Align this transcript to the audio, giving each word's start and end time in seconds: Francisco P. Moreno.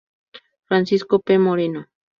Francisco 0.65 1.19
P. 1.19 1.37
Moreno. 1.37 1.85